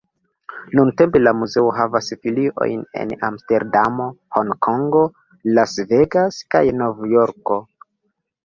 [0.77, 4.07] Nuntempe la muzeo havas filiojn en Amsterdamo,
[4.39, 5.05] Honkongo,
[5.59, 7.61] Las Vegas kaj Novjorko.